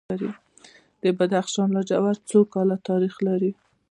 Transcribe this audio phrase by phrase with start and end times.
[1.01, 3.51] د بدخشان لاجورد څو کاله تاریخ لري؟